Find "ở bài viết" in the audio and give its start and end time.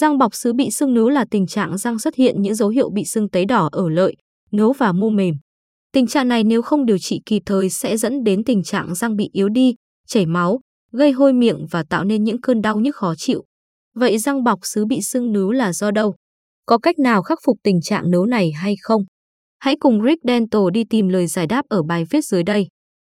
21.68-22.24